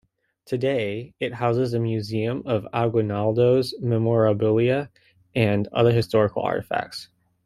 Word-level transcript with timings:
Today, 0.47 1.13
it 1.19 1.31
houses 1.35 1.75
a 1.75 1.79
museum 1.79 2.41
of 2.47 2.65
Aguinaldo's 2.73 3.75
memorabilia 3.79 4.89
and 5.35 5.67
other 5.73 5.91
historical 5.91 6.41
artifacts. 6.41 7.09